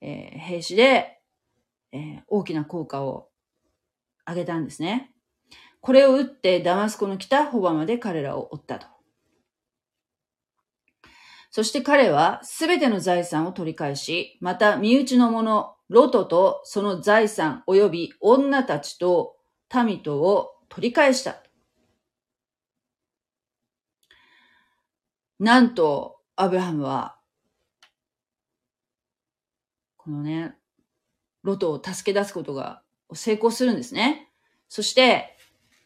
[0.00, 1.20] えー兵士で、
[1.92, 3.28] えー、大きな効果を
[4.26, 5.12] 上げたんですね。
[5.80, 8.86] これを打ってダマスコの北ホバまで彼らを追ったと。
[11.50, 19.36] そして彼はすべての財産を取り返し、また身内の者、ロトとその財産及び女たちと
[19.72, 21.42] 民とを取り返した。
[25.38, 27.15] なんと、アブラハムは、
[30.06, 30.54] このね、
[31.42, 32.80] ロトを助け出すことが
[33.12, 34.30] 成功するんですね。
[34.68, 35.36] そして、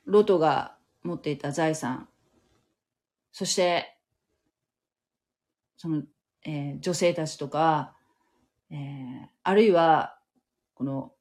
[0.05, 2.07] ロトが持っていた財産、
[3.33, 3.97] そして、
[5.79, 6.03] その、
[6.45, 7.97] えー、女性たちとか、
[8.69, 10.19] えー、あるいは、
[10.75, 11.15] この、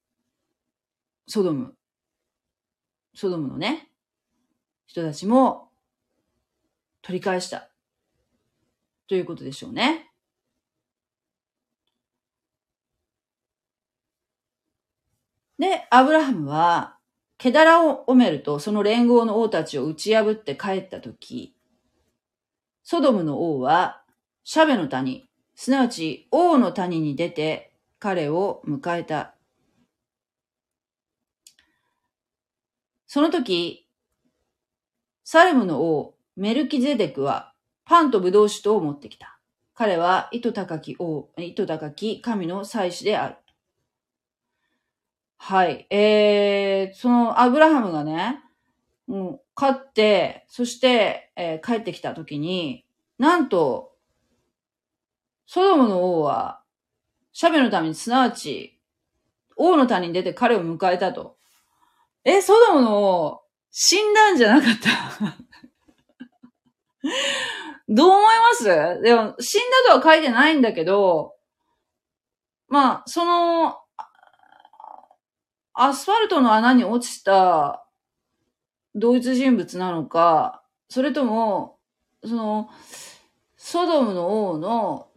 [1.25, 1.75] ソドム、
[3.15, 3.93] ソドムのね、
[4.87, 5.69] 人たちも
[7.01, 7.69] 取り返した。
[9.07, 10.08] ということでしょうね。
[15.59, 16.97] で、アブラハムは、
[17.37, 21.53] ケダラオメルとその連合の王たちを打ち破って帰ったとき、
[22.83, 24.01] ソドムの王は、
[24.43, 29.35] シャベの谷、すなわち王の谷に出て彼を迎えた。
[33.05, 33.85] その時、
[35.25, 39.39] サレムの王、メルキゼデクはパンとブドウ酒とを持ってきた。
[39.73, 43.35] 彼は糸高き王、糸高き神の祭司である。
[45.41, 45.87] はい。
[45.89, 48.43] えー、そのアブラハムがね、
[49.07, 52.85] もう、勝って、そして、えー、帰ってきたときに、
[53.17, 53.93] なんと、
[55.47, 56.61] ソドムの王は、
[57.31, 58.77] シャベのために、すなわち、
[59.55, 61.37] 王の谷に出て彼を迎えたと。
[62.25, 65.37] え、ソドムの王、死んだんじゃなかった
[67.87, 68.65] どう思います？
[69.01, 71.35] でも、死んだとは書いてないんだけど、
[72.67, 73.79] まあ、その、
[75.73, 77.85] アスファルトの穴に落ちた
[78.95, 81.77] 同一人物なのか、それとも、
[82.25, 82.69] その、
[83.55, 85.09] ソドムの王の、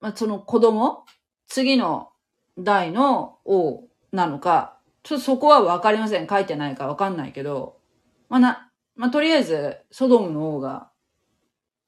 [0.00, 1.04] まあ、その子供？
[1.46, 2.10] 次の
[2.58, 6.26] 代の王なのか、ちょっとそこはわかりません。
[6.26, 7.78] 書いてないかわかんないけど、
[8.28, 10.90] まあ、な、まあ、とりあえず、ソドムの王が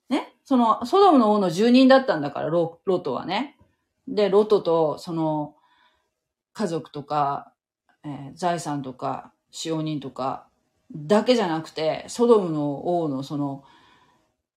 [0.08, 0.34] ね？
[0.44, 3.58] その、ソドムの王の住人だったんだから、ロロトはね。
[4.06, 5.55] で、ロトと、その、
[6.56, 7.52] 家族とか、
[8.02, 10.48] えー、財産とか、使用人とか、
[10.90, 13.62] だけじゃなくて、ソドムの王のその、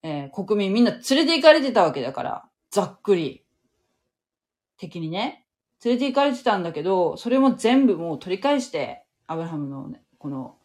[0.02, 3.44] えー、国民みんな連れて行かれてたわけだから、ざっくり。
[4.78, 5.44] 敵にね。
[5.84, 10.56] 連れて行かれてたんだけど、それも全部もう取り返して、アブラハムの、ね、この、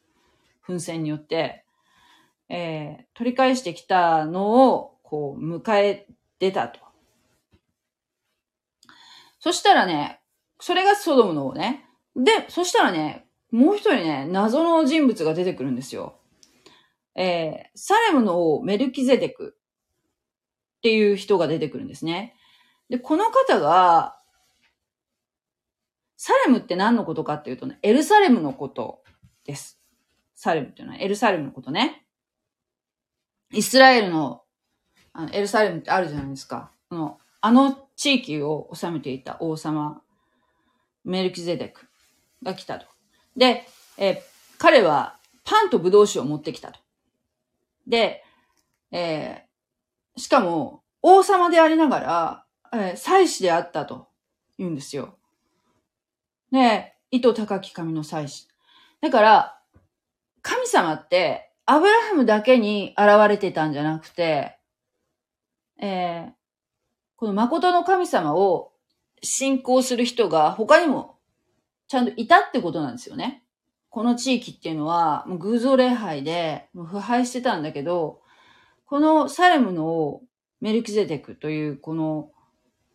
[0.62, 1.66] 奮戦によって、
[2.48, 6.08] えー、取り返してきたのを、こう、迎え
[6.40, 6.80] 出たと。
[9.40, 10.22] そしたらね、
[10.60, 11.86] それがソドムの王ね。
[12.16, 16.20] で、そしたらね、もう一人ね、謎の人物が出てくるんですよ。
[17.16, 22.36] えー、サレムの王、メルキゼデクっていう人が出てくるんですね。
[22.90, 24.18] で、この方が、
[26.18, 29.04] サレムって何のことかっていうとね、エルサレムのこと
[29.46, 29.80] です。
[30.36, 32.06] サレムっていうのはエルサレムのことね。
[33.52, 34.42] イスラエルの
[35.14, 36.72] あのエルサレムってあるじゃないですか。
[36.90, 40.02] あの、あの地域を治めていた王様、
[41.06, 41.86] メルキゼデク
[42.44, 42.88] が来たと。
[43.38, 43.66] で、
[43.98, 44.22] え
[44.58, 46.80] 彼はパンとブドウ酒を持ってきたと。
[47.88, 48.24] で、
[48.92, 54.08] えー、しかも、王様でありながら、えー、祭司であったと
[54.58, 55.18] 言うんですよ。
[56.52, 58.48] で、糸高き神の祭司。
[59.02, 59.60] だから、
[60.42, 64.58] 神様って、アブラハムだけに現れてたんじゃなくて、
[65.80, 66.32] えー、
[67.16, 68.72] この誠の神様を
[69.26, 71.18] 信仰する人が他にも
[71.88, 73.44] ちゃんといたってことなんですよね。
[73.90, 78.22] この地域っていうのは、もう偶像礼拝で腐敗してたんだけど、
[78.86, 80.22] このサレムの
[80.60, 82.32] メルキゼテクというこの、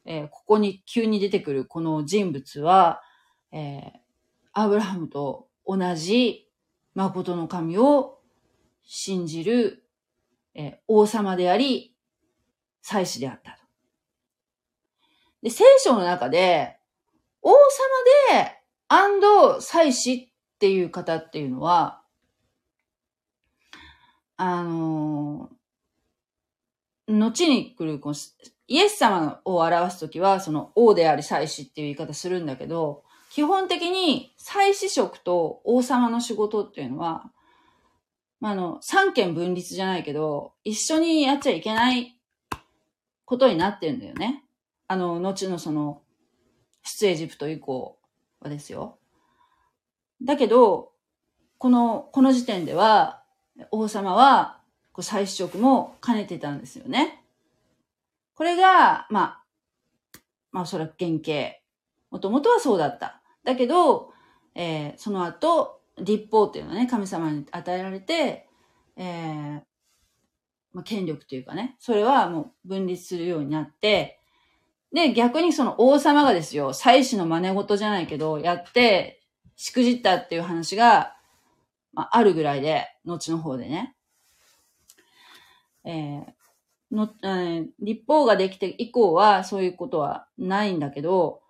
[0.05, 3.03] えー、ここに急に出てくるこの人物は、
[3.53, 3.91] えー、
[4.53, 6.49] アブラハムと同じ
[6.95, 8.19] 誠の神を
[8.83, 9.85] 信じる、
[10.55, 11.95] えー、王様であり、
[12.83, 13.60] 祭司であった。
[15.43, 16.77] で、聖書の中で、
[17.43, 17.57] 王様
[18.43, 18.57] で、
[18.89, 22.03] アンド祭司っていう方っていうのは、
[24.37, 28.13] あのー、後に来る、こ
[28.67, 37.31] イエス様を表すときは、その王であり祭司っていう言い方するんだけど、基本的に祭司職と王様の仕事っていうのは、
[38.41, 42.17] まあ、あの、三権分立じゃないけど、一緒にやっちゃいけない
[43.25, 44.45] ことになってるんだよね。
[44.91, 46.03] あの、後のその、
[46.83, 47.97] 出エジプト以降、
[48.41, 48.99] はですよ。
[50.21, 50.91] だけど、
[51.59, 53.23] この、この時点では、
[53.71, 57.25] 王様は、こう再試食も兼ねてたんですよね。
[58.35, 59.45] これが、まあ、
[60.51, 61.57] まあお、それは原型。
[62.11, 63.23] もともとはそうだった。
[63.45, 64.13] だけど、
[64.57, 68.49] えー、その後、立法っていうのはね、神様に与えられて、
[68.97, 69.63] えー、
[70.73, 74.20] まあ、権力というかね、それはもう分立するようになって、
[74.93, 79.23] で、逆にその王様がですよ、祭祀の真似事じゃないけど、やって、
[79.57, 81.15] しくじったっていう話が、
[81.93, 83.95] まあ、あるぐらいで、後の方でね。
[85.85, 86.25] えー、
[86.91, 91.41] の、えー、立法ができて以降はそういうことはないんだけど、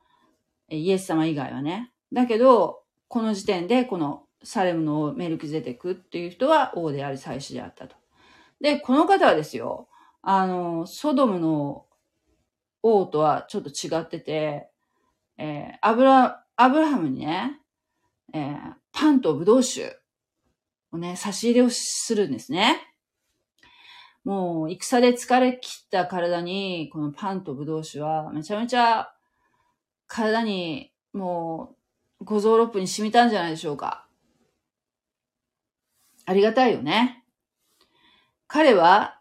[0.69, 1.93] イエス様以外はね。
[2.13, 7.97] だけど、この時点でこのサレムのメルクゼテクっていう人は王であり祭司であったと。
[8.61, 9.89] で、この方はですよ、
[10.23, 11.87] あの、ソドムの
[12.83, 14.69] 王とはちょっと違ってて、
[15.39, 17.61] えー、アブラ、アブラハムにね、
[18.33, 19.97] えー、パンとブドウ酒
[20.93, 22.87] をね、差し入れをするんですね。
[24.25, 29.13] もう、戦で疲れ切った体に、このパンとブドウ酒は、めちゃめちゃ、
[30.07, 31.77] 体に、も
[32.21, 34.07] う、五臓六腑に染みたんじゃないでしょうか。
[36.27, 37.25] ありがたいよね。
[38.47, 39.21] 彼は、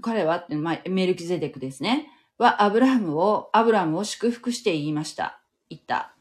[0.00, 2.08] 彼はって、まあ、メルキゼデクですね。
[2.38, 5.40] は、アブラハムを、アブラムを祝福して言いました。
[5.70, 6.16] 言った。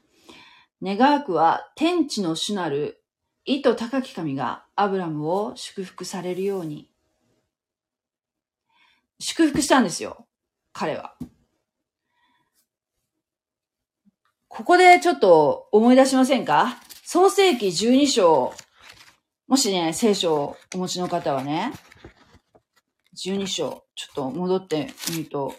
[0.81, 3.03] 願わくは、天地の主なる、
[3.45, 6.89] 意図高き神がアブラムを祝福されるように。
[9.19, 10.27] 祝福したんですよ。
[10.71, 11.15] 彼は。
[14.47, 16.77] ここでちょっと思い出しませんか？
[17.03, 18.53] 創世記12章。
[19.47, 21.73] もしね、聖書をお持ちの方はね、
[23.17, 25.55] 12章、ちょっと戻ってみると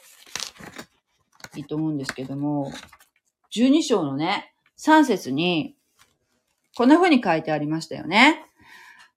[1.57, 2.73] いいと思うんですけども、
[3.55, 5.77] 12章のね、3節に、
[6.77, 8.45] こんな風に書いてありましたよね。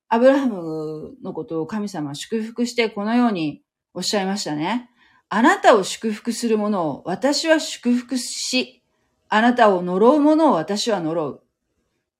[0.10, 3.62] アブラハムのことを神様祝福してこのように
[3.93, 4.89] おっしゃいましたね。
[5.30, 8.84] あなたを祝福する者を私は祝福し、
[9.28, 11.43] あなたを呪う者を私は呪う。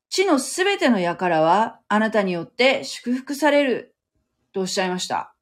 [0.10, 3.96] 地のすべての輩はあなたによって祝福される。
[4.54, 5.34] とおっしゃいました。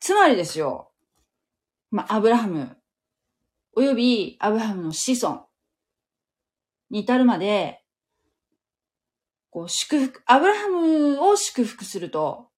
[0.00, 0.87] つまりですよ。
[1.90, 2.76] まあ、アブラハム、
[3.74, 5.48] およびアブラハムの子孫。
[6.90, 7.84] に至るまで、
[9.50, 12.48] こう、祝福、アブラハムを祝福すると、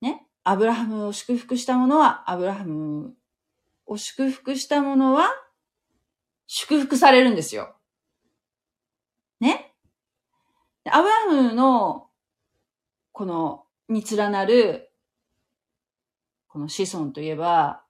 [0.00, 3.14] ね、アブラハムを祝福した者は、アブラハム
[3.86, 5.30] を祝福した者は、
[6.48, 7.76] 祝福されるんですよ。
[9.38, 9.74] ね？
[10.90, 12.10] アブラハムの、
[13.12, 14.91] この、に連なる
[16.52, 17.82] この子孫といえば、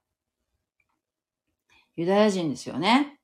[1.97, 3.19] ユダヤ人ですよね。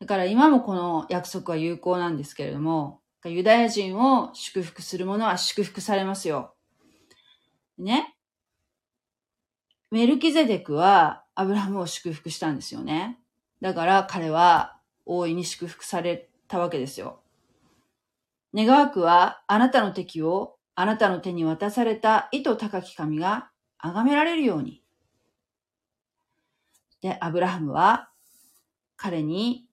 [0.00, 6.54] だから今もこの約束は有効なんですけれども、ユダヤ人を祝福する者は祝福されますよ。
[7.78, 8.14] ね。
[9.90, 13.18] メルキゼデクはアブラハムを祝福したんですよね。
[13.62, 17.22] だから彼は大いに祝福されたわけですよ。
[18.54, 24.82] 願わくはあなたの敵をあなたの手に渡された意図高き神が崇められるように。
[27.02, 28.10] で、アブラハムは
[28.96, 29.66] 彼に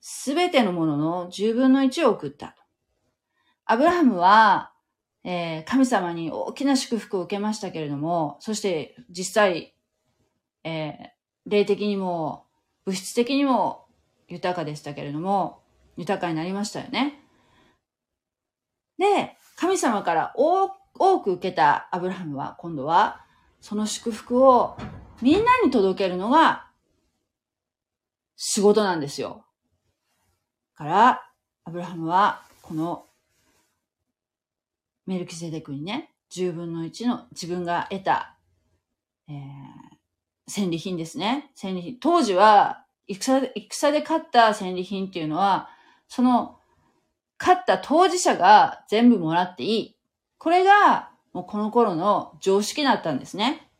[0.00, 2.56] すべてのものの十分の一を送った。
[3.64, 4.72] アブラハムは、
[5.24, 9.74] えー、神様に大きな祝福を受けましたけれども、そして実際、
[10.64, 12.46] えー、霊的にも
[12.84, 13.86] 物質的にも
[14.28, 15.62] 豊かでしたけれども、
[15.96, 17.20] 豊かになりましたよね。
[18.98, 20.70] で、神様から多
[21.20, 23.24] く受けたアブラハムは今度は
[23.60, 24.76] その祝福を
[25.20, 26.66] みんなに届けるのが
[28.36, 29.44] 仕事なんですよ。
[30.74, 31.22] から、
[31.64, 33.06] アブラハムはこの
[35.06, 38.36] メルキセデクにね、10分の1の自分が得た、
[39.28, 39.36] えー、
[40.46, 41.50] 戦利品ですね。
[41.56, 41.98] 戦利品。
[41.98, 45.68] 当時は戦で、戦で勝った戦利品っていうのは、
[46.08, 46.58] その
[47.40, 49.96] 勝った当事者が全部もらっていい。
[50.38, 53.70] これがもうこの頃の常識だったんですね。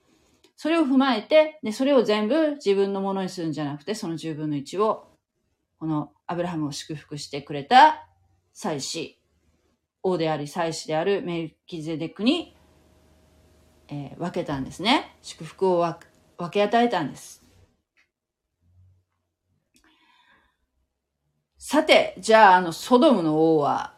[0.55, 5.09] それを踏まえて、で、それを全部自分のものにするんじゃなくて、その10分の1を、
[5.81, 8.07] このアブラハムを祝福してくれた
[8.53, 9.21] 祭司、
[10.05, 12.57] 王であり祭司であるメルキゼデクに、
[13.89, 15.17] えー、分けたんですね。
[15.21, 17.43] 祝福を分け与えたんです。
[21.59, 23.98] さて、じゃあ、あの、ソドムの王は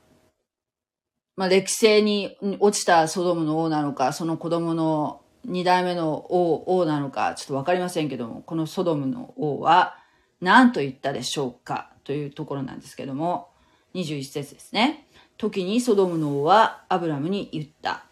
[1.40, 9.96] まあ、歴世に落ちたソドムの王なのか、その子供の二代目の王王なのか、ちょっとわかりませんけども、このソドムの王は
[10.42, 13.48] 何と言ったでしょうかというところなんですけども、
[13.94, 15.06] 21節ですね。
[15.38, 18.04] 時にソドムの王はアブラムに言った。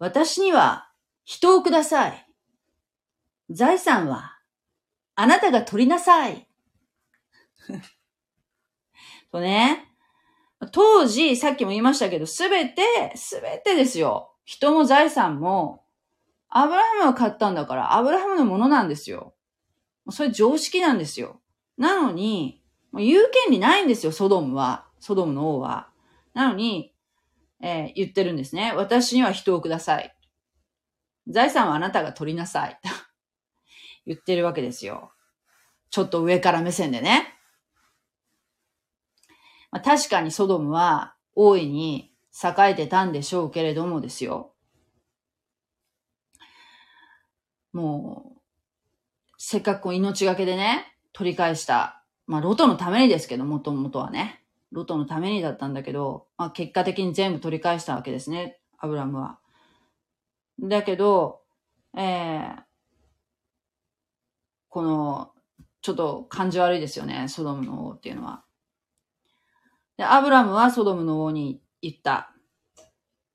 [0.00, 0.90] 私には
[1.24, 2.26] 人をください。
[3.50, 4.36] 財産は
[5.14, 6.48] あなたが取りなさい。
[9.30, 9.89] とね、
[10.72, 12.82] 当時、さっきも言いましたけど、すべて、
[13.16, 14.34] すべてですよ。
[14.44, 15.84] 人も財産も、
[16.48, 19.34] アブラハムが買ったんだから、アブラハムのものなんですよ。
[20.10, 21.40] それ常識なんですよ。
[21.78, 24.86] なのに、言う権利ないんですよ、ソドムは。
[24.98, 25.88] ソドムの王は。
[26.34, 26.92] なのに、
[27.62, 28.72] えー、言ってるんですね。
[28.76, 30.14] 私には人をください。
[31.28, 32.78] 財産はあなたが取りなさい。
[34.06, 35.12] 言ってるわけですよ。
[35.90, 37.34] ちょっと上から目線でね。
[39.70, 44.52] まあ、確かにソドムは大いに栄えてたんでしょうけれどもですよ。
[47.72, 48.40] もう、
[49.38, 52.04] せっかく命がけでね、取り返した。
[52.26, 54.44] まあ、ロトのためにですけど、もともとはね。
[54.72, 59.38] ロトのためにだったんだけど、まあ、結果的に全部取り返したわけですね、アブラムは。
[60.60, 61.40] だけど、
[61.96, 62.62] えー、
[64.68, 65.32] この、
[65.82, 68.44] ちょっと感じ悪いですよね、ソドムの王っていうのは。
[70.00, 72.34] で、アブラムはソドムの王に言った。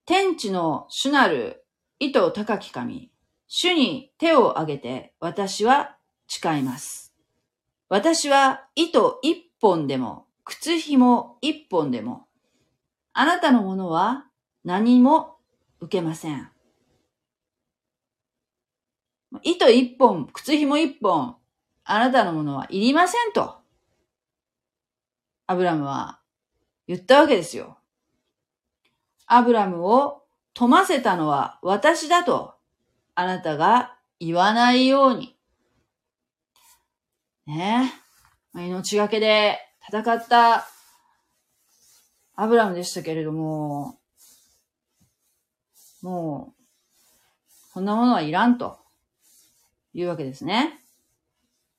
[0.08, 1.64] 天地の主なる
[2.00, 3.12] 意図高き神、
[3.46, 5.98] 主に手を挙げて私は
[6.28, 7.14] 誓います。
[7.88, 12.26] 私は糸一本でも、靴紐一本でも、
[13.14, 14.26] あなたのものは
[14.64, 15.36] 何も
[15.82, 16.50] 受けません。
[19.44, 21.36] 糸一本、靴紐一本、
[21.84, 23.58] あなたのものはいりませんと。
[25.46, 26.25] アブラムは
[26.88, 27.78] 言ったわけですよ。
[29.26, 30.24] アブラムを
[30.54, 32.54] 富ませたのは私だと、
[33.16, 35.36] あなたが言わないように。
[37.48, 37.94] ね。
[38.54, 40.68] 命がけで戦った
[42.36, 44.00] アブラムでしたけれども、
[46.02, 48.80] もう、こんなものはいらんと
[49.94, 50.80] いうわけですね。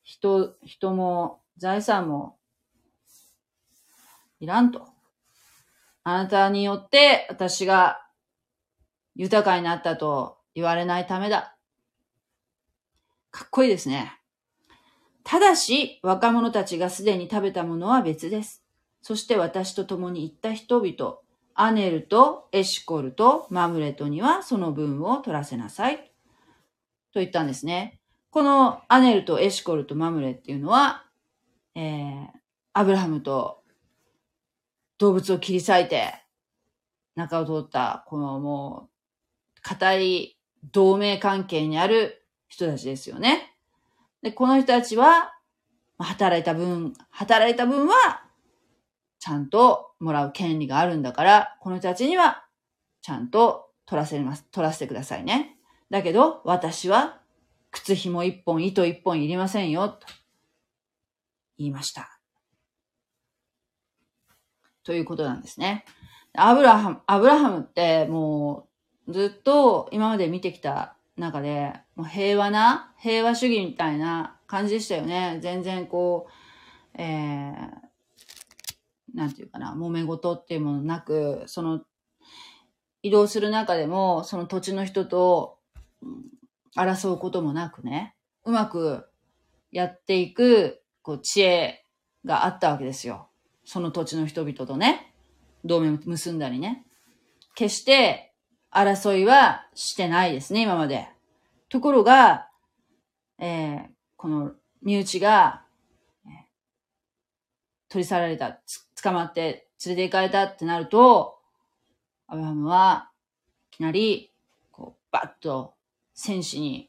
[0.02, 2.38] 人、人も財産も
[4.40, 4.95] いらんと。
[6.08, 8.00] あなたによって私が
[9.16, 11.56] 豊かになったと言われないためだ。
[13.32, 14.12] かっこいいですね。
[15.24, 18.62] ただし、若者たちがすでに食べたものは別です。
[19.02, 21.16] そして私と共に行った人々、
[21.54, 25.96] アネルとエシコルとマムレトにはその分を取らせなさい。
[27.12, 27.98] と言ったんですね。
[28.30, 31.04] このアネルとエシコルとマムレっていうのは、
[31.74, 32.26] えー、
[32.74, 33.64] アブラハムと
[34.98, 36.14] 動物を切り裂いて、
[37.14, 38.88] 中を通った、このも
[39.56, 40.38] う、固い
[40.72, 43.54] 同盟関係にある人たちですよね。
[44.22, 45.32] で、この人たちは、
[45.98, 48.24] 働いた分、働いた分は、
[49.18, 52.44] ちゃんともらう権利があるんだから、この人たちには、
[53.02, 55.56] ちゃんと取らせます、取らせてくださいね。
[55.90, 57.20] だけど、私は、
[57.70, 60.06] 靴紐一本、糸一本いりませんよ、と
[61.58, 62.15] 言いました。
[64.86, 65.84] ということなんですね。
[66.34, 68.68] アブラハム、アブラハムっても
[69.08, 75.40] うずっと今まで見てきた中で、もう平和な、平和主義みたいな感じでしたよね。
[75.42, 77.86] 全然こう、えー、
[79.12, 81.80] なんていうかな、揉め事っていうものなく、その、
[83.02, 85.58] 移動する中でも、その土地の人と、
[86.76, 88.14] 争うこともなくね、
[88.44, 89.08] うまく
[89.72, 91.84] やっていく、こう、知恵
[92.24, 93.25] があったわけですよ。
[93.66, 95.12] その土地の人々とね、
[95.64, 96.86] 同盟を結んだりね。
[97.56, 98.32] 決して
[98.70, 101.08] 争いはしてないですね、今まで。
[101.68, 102.48] ところが、
[103.38, 103.80] えー、
[104.16, 104.52] この
[104.82, 105.64] 身内が、
[107.88, 108.60] 取り去られた、
[109.02, 111.38] 捕まって連れて行かれたってなると、
[112.28, 113.10] アブハムは
[113.72, 114.32] いきなり、
[114.70, 115.74] こう、バッと
[116.14, 116.88] 戦士に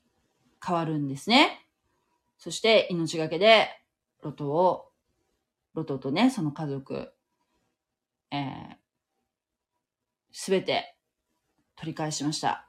[0.64, 1.66] 変わるんですね。
[2.38, 3.70] そして命がけで
[4.22, 4.87] ロトを
[5.78, 7.14] ロトとね、その家族、
[8.32, 8.76] えー、
[10.32, 10.96] すべて
[11.76, 12.68] 取り返しました。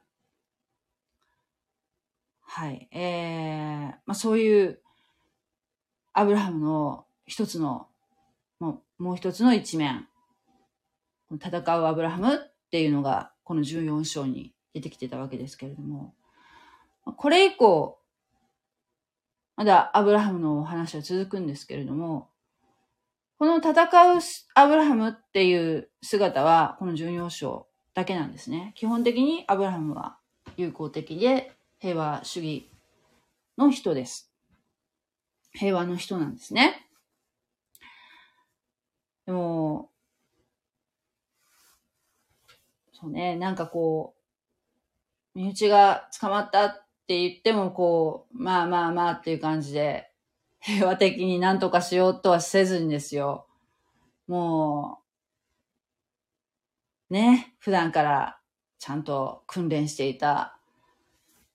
[2.42, 2.88] はい。
[2.92, 4.80] えー、まあそういう
[6.12, 7.88] アブラハムの一つの、
[8.60, 10.06] もうもう一つの一面。
[11.30, 12.38] 戦うアブラハムっ
[12.70, 16.14] ていうのがこの14章に出てきてたわけですけれども、
[17.04, 17.98] これ以降、
[19.56, 22.28] まだアブラハムのお話は続くんですけれども、
[23.38, 24.18] この戦う
[24.54, 28.72] アブラハムっていう姿は、この14章だけなんですね。
[28.74, 30.18] 基本的にアブラハムは
[30.56, 32.68] 友好的で平和主義
[33.56, 34.32] の人です。
[35.52, 36.88] 平和の人なんですね。
[39.24, 39.90] でも、
[42.92, 44.16] そうね、なんかこ
[45.36, 46.74] う、身内が捕まったっ
[47.06, 50.07] て言っても、こう、まあまあまあっていう感じで、
[50.60, 53.46] 平和的になんとかしようとはせずにですよ。
[54.26, 55.00] も
[57.10, 58.38] う、ね、普段から
[58.78, 60.58] ちゃんと訓練していた、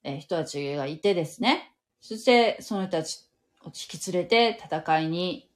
[0.03, 1.73] え人たちがいてですね。
[2.01, 3.25] そしてその人たち
[3.61, 5.49] を引き連れて戦いに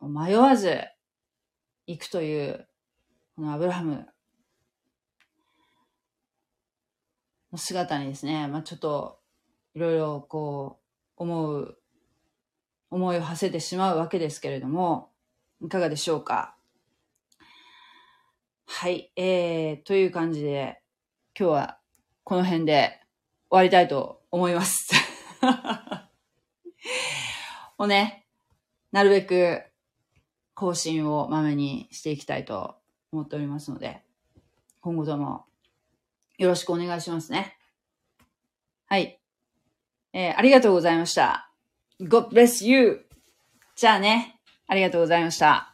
[0.00, 0.80] 迷わず
[1.86, 2.68] 行くという、
[3.36, 4.06] このアブラハム
[7.50, 9.18] の姿にですね、まあちょっと
[9.74, 10.78] いろいろこ
[11.18, 11.78] う思う、
[12.94, 15.10] 思いを馳せてしまうわけですけれども、
[15.60, 16.54] いかがでしょうか？
[18.66, 20.80] はい、えー、という感じで、
[21.36, 21.78] 今日は
[22.22, 23.00] この辺で
[23.50, 24.92] 終わりたいと思います。
[27.76, 28.28] もうね、
[28.92, 29.64] なるべく
[30.54, 32.76] 更新をまめにしていきたいと
[33.10, 34.02] 思っておりますので、
[34.80, 35.46] 今後とも
[36.38, 37.58] よろしくお願いしますね。
[38.86, 39.18] はい。
[40.12, 41.50] えー、ありがとうございました。
[42.00, 43.04] God bless you!
[43.76, 45.73] じゃあね、ありがとうございました。